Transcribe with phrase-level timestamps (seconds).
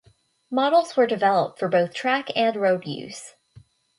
[0.49, 3.35] Models were developed for both track and road use.